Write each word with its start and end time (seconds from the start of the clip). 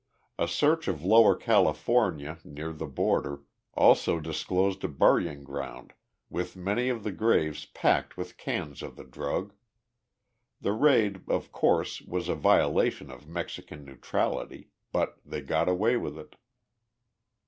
A 0.39 0.47
search 0.47 0.87
of 0.87 1.03
Lower 1.03 1.35
California, 1.35 2.39
near 2.43 2.73
the 2.73 2.87
border, 2.87 3.43
also 3.75 4.19
disclosed 4.19 4.83
a 4.83 4.87
burying 4.87 5.43
ground 5.43 5.93
with 6.27 6.55
many 6.55 6.89
of 6.89 7.03
the 7.03 7.11
graves 7.11 7.67
packed 7.67 8.17
with 8.17 8.35
cans 8.35 8.81
of 8.81 8.95
the 8.95 9.03
drug. 9.03 9.53
The 10.59 10.71
raid, 10.73 11.21
of 11.29 11.51
course, 11.51 12.01
was 12.01 12.29
a 12.29 12.33
violation 12.33 13.11
of 13.11 13.27
Mexican 13.27 13.85
neutrality 13.85 14.69
but 14.91 15.19
they 15.23 15.41
got 15.41 15.69
away 15.69 15.97
with 15.97 16.17
it." 16.17 16.35